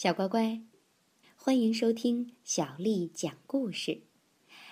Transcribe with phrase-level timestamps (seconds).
[0.00, 0.60] 小乖乖，
[1.34, 4.02] 欢迎收听小丽讲故事。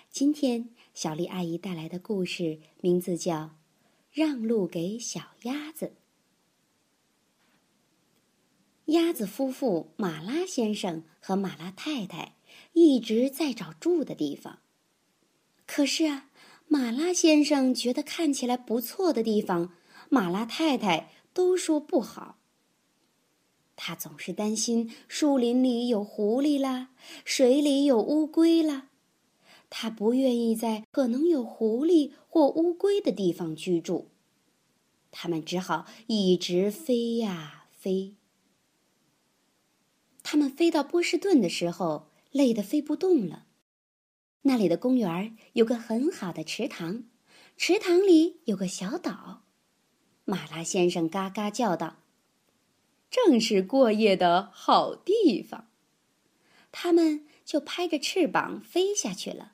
[0.09, 3.35] 今天小丽阿姨带来的故事名字叫
[4.13, 5.95] 《让路给小鸭子》。
[8.93, 12.37] 鸭子夫妇马拉先生和马拉太太
[12.73, 14.61] 一直在找住的地方，
[15.67, 16.31] 可是啊，
[16.69, 19.75] 马拉先生觉得看起来不错的地方，
[20.09, 22.39] 马拉太太都说不好。
[23.77, 26.89] 他总是担心树林里有狐狸啦，
[27.25, 28.89] 水里有乌龟啦。
[29.69, 34.09] 他不愿意在可能有狐狸或乌龟的地方居住。
[35.11, 38.15] 他们只好一直飞呀飞。
[40.23, 43.47] 他们飞到波士顿的时候，累得飞不动了。
[44.43, 47.05] 那里的公园有个很好的池塘，
[47.57, 49.43] 池塘里有个小岛。
[50.25, 51.99] 马拉先生嘎嘎叫道。
[53.11, 55.69] 正是过夜的好地方，
[56.71, 59.53] 他们就拍着翅膀飞下去了。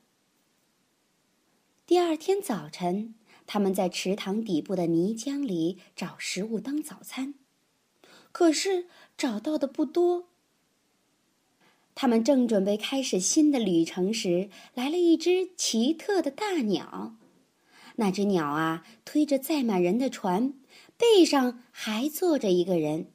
[1.86, 3.14] 第二天早晨，
[3.46, 7.34] 他们在池塘底部的泥浆里找食物当早餐，
[8.32, 10.28] 可是找到的不多。
[11.94, 17.16] 他们正准备开始新的旅程时，来了一只奇特的大鸟。
[17.96, 20.54] 那只鸟啊，推着载满人的船，
[20.96, 23.11] 背上还坐着一个人。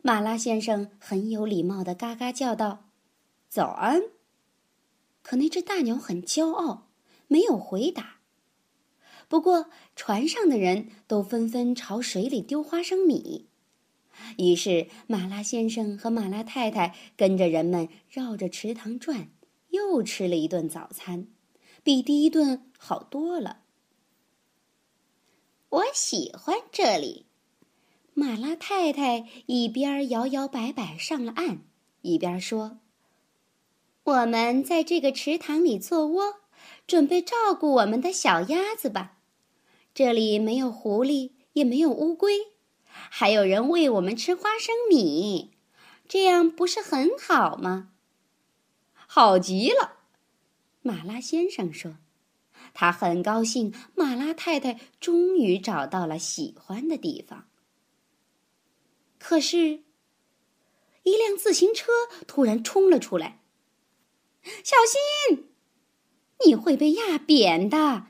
[0.00, 2.90] 马拉先生很有礼貌的嘎嘎叫道
[3.48, 4.02] ：“早安。”
[5.22, 6.88] 可那只大鸟很骄傲，
[7.26, 8.20] 没有回答。
[9.28, 13.48] 不过船上的人都纷纷朝水里丢花生米，
[14.38, 19.28] 于是马拉先生和马拉太太跟着人们绕着池塘转，
[19.68, 21.26] 又吃了一顿早餐，
[21.82, 23.64] 比第一顿好多了。
[25.68, 27.27] 我喜欢这里。
[28.18, 31.60] 马拉太太一边摇摇摆摆上了岸，
[32.02, 32.80] 一边说
[34.02, 36.40] ：“我们在这个池塘里做窝，
[36.84, 39.18] 准备照顾我们的小鸭子吧。
[39.94, 42.32] 这里没有狐狸，也没有乌龟，
[42.88, 45.52] 还有人喂我们吃花生米，
[46.08, 47.92] 这样不是很好吗？”
[49.06, 49.98] 好极了，
[50.82, 51.98] 马拉先生说
[52.74, 57.44] ：“他很高兴，马拉太太终于找到了喜欢的地方。”
[59.18, 59.84] 可是，
[61.02, 61.92] 一辆自行车
[62.26, 63.40] 突然冲了出来。
[64.42, 64.76] 小
[65.28, 65.48] 心，
[66.46, 68.06] 你会被压扁的！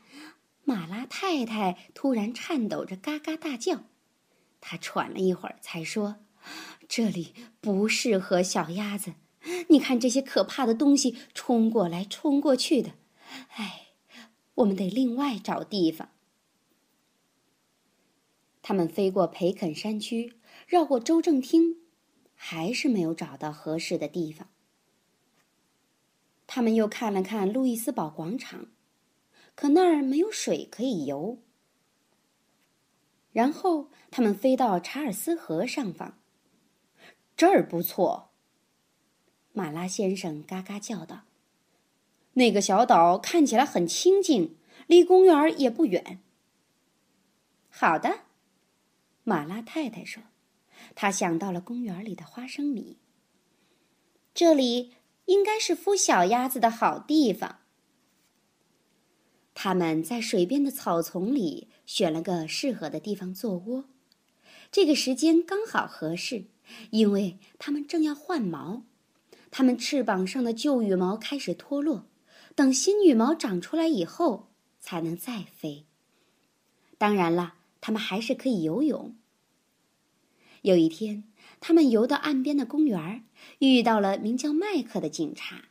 [0.64, 3.84] 马拉太太突然颤抖着，嘎嘎大叫。
[4.60, 6.16] 她喘了一会儿，才说
[6.86, 9.14] ：“这里不适合小鸭子。
[9.69, 12.92] 你看这些可怕的东西冲过来、冲过去的。
[13.54, 13.88] 哎，
[14.56, 16.10] 我们得另外找地方。”
[18.60, 20.38] 他们飞过培肯山区。
[20.69, 21.79] 绕过州政厅，
[22.34, 24.51] 还是没有找到合适的地方。
[26.47, 28.67] 他们又看了看路易斯堡广场，
[29.55, 31.39] 可那儿没有水可以游。
[33.33, 36.19] 然后他们飞到查尔斯河上方，
[37.35, 38.29] 这儿不错。
[39.55, 41.23] 马拉先生嘎嘎叫道
[42.35, 46.21] ：“那个小岛看起来很清静，离公园也不远。”
[47.73, 48.25] 好的，
[49.25, 50.23] 马拉太太说。
[50.94, 52.99] 他想到了公园里的花生米。
[54.34, 54.93] 这里
[55.26, 57.59] 应该是孵小鸭子的好地方。
[59.54, 63.87] 他们在水边的草丛里选了个适合的地方做窝，
[64.71, 66.44] 这个时间刚好合适，
[66.91, 68.84] 因为它们正要换毛，
[69.50, 72.06] 它们翅膀上的旧羽毛开始脱落，
[72.55, 75.87] 等新羽毛长出来以后才能再飞。
[76.97, 79.16] 当然了，它们还是可以游泳。
[80.62, 81.24] 有一天，
[81.60, 83.24] 他们游到岸边的公园，
[83.58, 85.64] 遇到了名叫麦克的警察。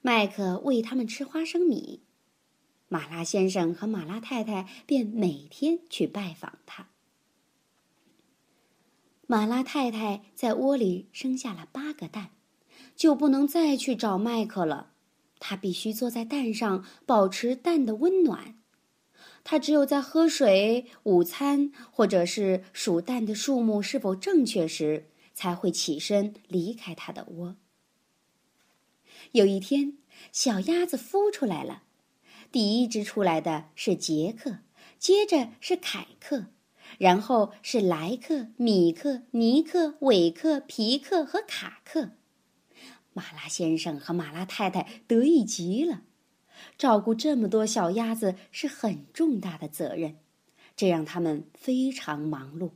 [0.00, 2.02] 麦克喂他们吃花生米，
[2.88, 6.88] 马拉先生和马拉太太便每天去拜访他。
[9.26, 12.30] 马拉太太在窝里生下了八个蛋，
[12.96, 14.90] 就不能再去找麦克了。
[15.38, 18.56] 他必须坐在蛋上，保持蛋的温暖。
[19.44, 27.56] 他只有在喝水、午餐，或者是数蛋的数目是否正确时，才会起身离开他的窝。
[29.32, 29.98] 有一天，
[30.30, 31.82] 小鸭子孵出来了，
[32.50, 34.58] 第一只出来的是杰克，
[34.98, 36.46] 接着是凯克，
[36.98, 42.10] 然后是莱克、米克、尼克、韦克、皮克和卡克。
[43.14, 46.02] 马拉先生和马拉太太得意极了。
[46.76, 50.16] 照顾这么多小鸭子是很重大的责任，
[50.76, 52.70] 这让他们非常忙碌。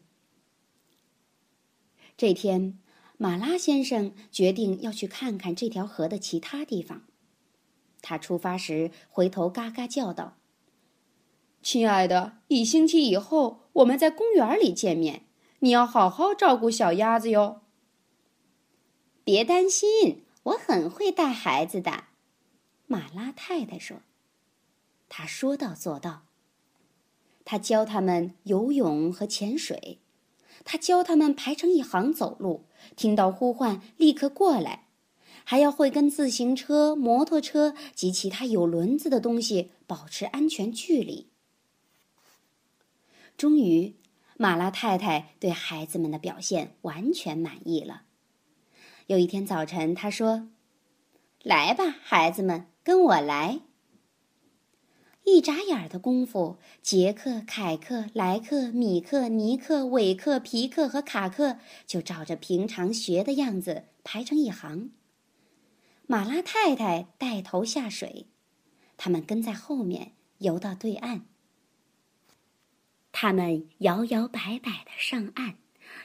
[2.16, 2.78] 这天，
[3.18, 7.02] 马拉先生决定要去看看这条河的其他地方。
[8.00, 10.36] 他出发时回头嘎嘎叫道
[11.62, 15.24] ：“亲爱的，一星期以后我们在公园里见面，
[15.58, 17.62] 你要好好照顾小鸭子哟。”
[19.24, 22.04] 别担心，我很会带孩子的，
[22.86, 23.98] 马拉太太说。
[25.08, 26.22] 他说到做到。
[27.44, 30.00] 他教他们游泳和潜水，
[30.64, 32.64] 他教他们排成一行走路，
[32.96, 34.88] 听到呼唤立刻过来，
[35.44, 41.28] 还要会跟自行车、摩托车及其他有轮子的东西保持安全距离。
[43.36, 43.94] 终于，
[44.36, 48.02] 马拉太太对孩子们的表现完全满意了。
[49.06, 50.48] 有一天早晨，他说
[51.44, 53.62] ：“来吧，孩子们，跟我来。”
[55.26, 64.92] 一眨眼的功夫，杰克、凯克、莱克、米克、尼克、韦克、皮克和卡克就照着平常学的样子排成一行。
[66.06, 68.28] 马拉太太带头下水，
[68.96, 71.26] 他们跟在后面游到对岸。
[73.10, 75.56] 他们摇摇摆摆的上岸，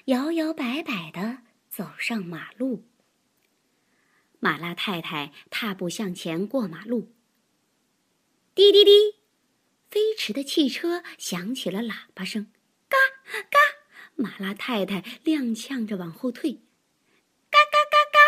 [0.06, 2.86] 摇摇摆摆的走上马路。
[4.42, 7.14] 马拉太太踏步向前过马路。
[8.56, 8.92] 滴滴滴，
[9.90, 12.48] 飞驰的汽车响起了喇叭声。
[12.90, 12.98] 嘎
[13.52, 13.60] 嘎，
[14.16, 16.54] 马拉太太踉跄着往后退。
[17.52, 18.20] 嘎嘎嘎嘎，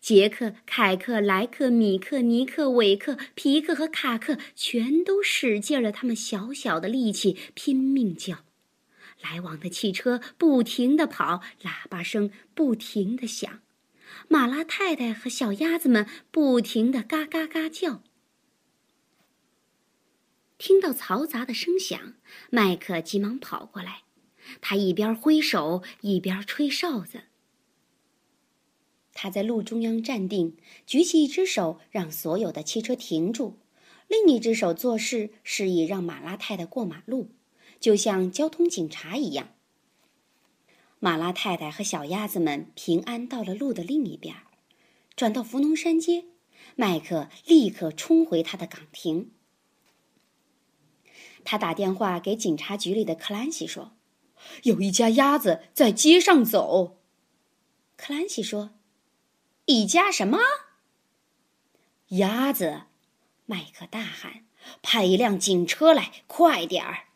[0.00, 8.38] 杰克、凯克、莱克、米克、尼克、韦克、皮克和卡克全都使劲了他们小小的力气，拼命叫。
[9.20, 13.60] 来往的汽车不停地跑，喇叭声不停地响。
[14.28, 18.02] 马拉太太和小鸭子们不停地嘎嘎嘎叫。
[20.58, 22.14] 听到嘈杂的声响，
[22.50, 24.02] 麦克急忙跑过来，
[24.60, 27.22] 他一边挥手一边吹哨子。
[29.12, 33.58] 他在路中央站定，举起一只手让所有的汽车停住，
[34.08, 37.30] 另一只手做事示意让马拉太太过马路，
[37.78, 39.54] 就像交通警察一样。
[41.04, 44.36] 马拉太太和小鸭子们平安到了路的另一边，
[45.16, 46.26] 转到福农山街，
[46.76, 49.32] 麦克立刻冲回他的岗亭。
[51.42, 53.96] 他打电话给警察局里的克兰西说
[54.62, 56.98] ：“有一家鸭子在街上走。”
[57.98, 58.70] 克兰西说
[59.66, 60.38] ：“一家什么？”
[62.10, 62.82] 鸭子，
[63.46, 64.44] 麦克大喊
[64.80, 67.08] ：“派一辆警车来，快点儿！”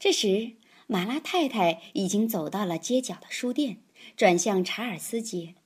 [0.00, 0.56] 这时。
[0.88, 3.78] 马拉太太已经走到了街角的书店，
[4.16, 5.56] 转向查尔斯街，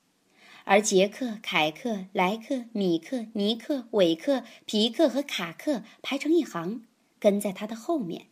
[0.64, 6.86] 而杰克、凯克、莱克、米克、尼克、韦克、皮克和卡克排成一行，
[7.18, 8.28] 跟在他的后面。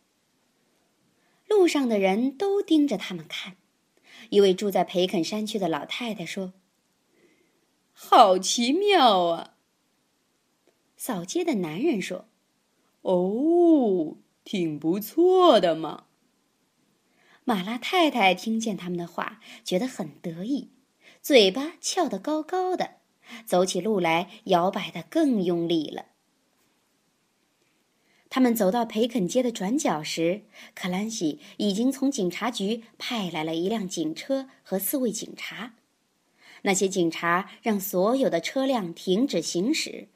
[1.47, 3.57] 路上的人都盯着他们看。
[4.31, 6.53] 一位住在培肯山区的老太太说
[7.93, 9.55] ：“好奇妙啊！”
[10.97, 12.25] 扫街的男人说
[13.01, 16.05] ：“哦，挺不错的嘛。”
[17.49, 20.69] 马拉太太听见他们的话，觉得很得意，
[21.19, 22.97] 嘴巴翘得高高的，
[23.43, 26.05] 走起路来摇摆得更用力了。
[28.29, 30.43] 他们走到培肯街的转角时，
[30.75, 35.73] 克兰西已经从警察局派来了一辆警车和四位警察。
[36.61, 40.09] 那些警察让所有的车辆停止行驶，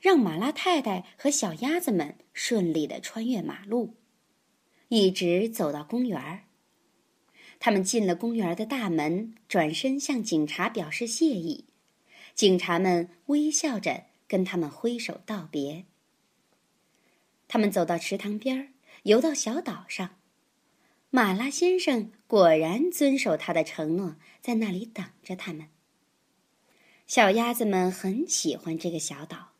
[0.00, 3.94] 让马拉太太和小鸭子们顺利的穿越马路，
[4.88, 6.46] 一直走到公园儿。
[7.60, 11.66] 他们进了公园的大门，转身向警察表示谢意。
[12.34, 15.84] 警察们微笑着跟他们挥手道别。
[17.46, 20.16] 他们走到池塘边，游到小岛上。
[21.10, 25.68] 马拉先生果然遵守他的承诺，在那里等着他们。
[27.06, 29.50] 小鸭子们很喜欢这个小岛，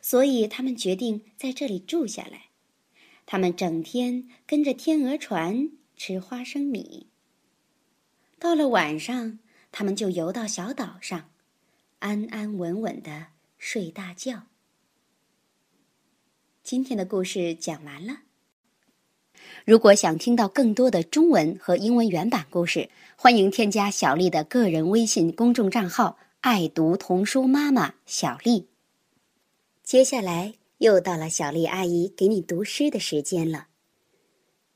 [0.00, 2.50] 所以他们决定在这里住下来。
[3.26, 7.08] 他们整天跟着天鹅船吃花生米。
[8.38, 9.40] 到了晚上，
[9.72, 11.28] 他们就游到小岛上，
[11.98, 13.26] 安安稳稳的
[13.58, 14.44] 睡大觉。
[16.62, 18.20] 今天的故事讲完了。
[19.64, 28.68] 如果想听到更多的中文和英文原版故事，欢迎添加小丽的个人微信公众账号“爱读童书妈妈小丽”。
[29.82, 33.66] 接下来又到了小丽阿姨给你读诗的时间了。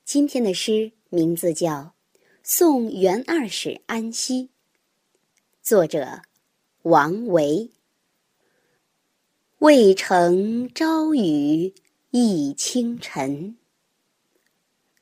[0.05, 1.95] 今天的诗名字叫。
[2.45, 4.51] 送元二使安西。
[5.63, 6.23] 作者：
[6.83, 7.71] 王维。
[9.59, 11.73] 渭城朝雨
[12.11, 13.57] 浥轻尘，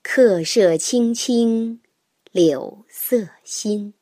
[0.02, 1.80] 客舍青青
[2.30, 3.94] 柳色新。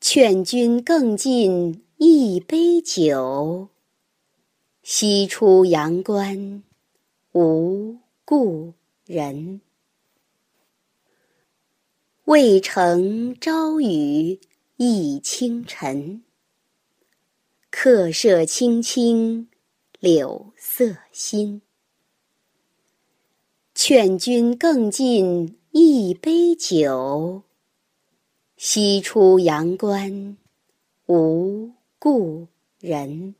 [0.00, 3.70] 劝君更尽一杯酒，
[4.84, 6.62] 西出阳关
[7.32, 8.72] 无故
[9.04, 9.60] 人。
[12.24, 14.40] 渭城朝雨
[14.78, 16.24] 浥轻尘，
[17.70, 19.50] 客舍青青
[20.00, 21.60] 柳色新。
[23.74, 27.42] 劝君更尽一杯酒。
[28.56, 30.38] 西出阳关
[31.04, 32.48] 无故
[32.80, 33.34] 人。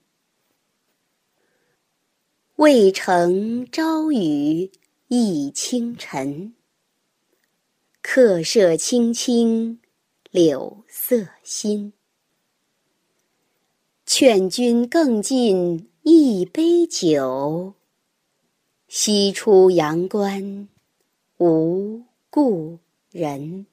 [2.57, 4.71] 渭城朝雨
[5.09, 6.55] 浥轻尘，
[8.14, 9.80] 客舍青青
[10.30, 11.92] 柳色新。
[14.06, 17.75] 劝君更尽一杯酒。
[18.87, 20.68] 西出阳关
[21.38, 22.78] 无故
[23.11, 23.66] 人。